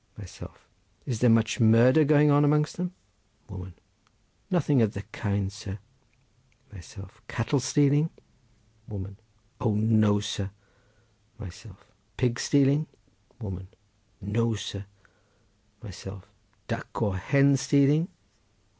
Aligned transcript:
Myself.—Is 0.17 1.19
there 1.19 1.29
much 1.29 1.59
murder 1.59 2.03
going 2.03 2.31
on 2.31 2.43
amongst 2.43 2.77
them? 2.77 2.91
Woman.—Nothing 3.49 4.81
of 4.81 4.93
the 4.95 5.03
kind, 5.11 5.51
sir. 5.53 5.77
Myself.—Cattle 6.73 7.59
stealing? 7.59 8.09
Woman.—O 8.87 9.75
no, 9.75 10.19
sir! 10.19 10.49
Myself.—Pig 11.37 12.39
stealing? 12.39 12.87
Woman.—No, 13.39 14.55
sir! 14.55 14.87
Myself.—Duck 15.83 16.99
or 16.99 17.17
hen 17.17 17.55
stealing? 17.55 18.07